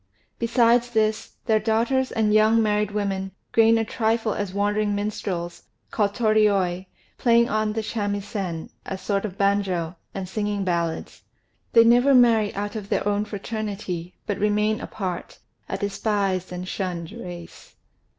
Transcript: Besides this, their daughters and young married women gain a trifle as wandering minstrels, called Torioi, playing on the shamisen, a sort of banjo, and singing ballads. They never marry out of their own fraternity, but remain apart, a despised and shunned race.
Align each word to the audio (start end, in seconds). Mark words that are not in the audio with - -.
Besides 0.39 0.89
this, 0.89 1.33
their 1.45 1.59
daughters 1.59 2.11
and 2.11 2.33
young 2.33 2.59
married 2.63 2.89
women 2.89 3.33
gain 3.53 3.77
a 3.77 3.85
trifle 3.85 4.33
as 4.33 4.51
wandering 4.51 4.95
minstrels, 4.95 5.61
called 5.91 6.15
Torioi, 6.15 6.87
playing 7.19 7.49
on 7.49 7.73
the 7.73 7.83
shamisen, 7.83 8.71
a 8.83 8.97
sort 8.97 9.25
of 9.25 9.37
banjo, 9.37 9.95
and 10.15 10.27
singing 10.27 10.63
ballads. 10.63 11.21
They 11.73 11.83
never 11.83 12.15
marry 12.15 12.51
out 12.55 12.75
of 12.75 12.89
their 12.89 13.07
own 13.07 13.25
fraternity, 13.25 14.15
but 14.25 14.39
remain 14.39 14.81
apart, 14.81 15.37
a 15.69 15.77
despised 15.77 16.51
and 16.51 16.67
shunned 16.67 17.11
race. 17.11 17.75